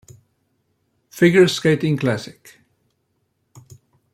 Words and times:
Figure 1.11 1.47
Skating 1.47 1.95
Classic. 1.95 2.59